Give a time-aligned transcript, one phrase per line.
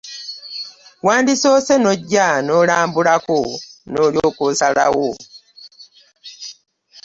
[1.05, 3.39] Wandisoose n'ojja n'olambulako
[3.91, 5.11] n'olyoka osalawo.